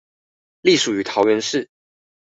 [0.63, 1.69] 隸屬於桃園市